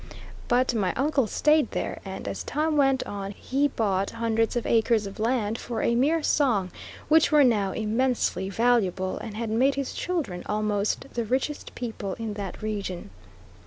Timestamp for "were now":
7.31-7.71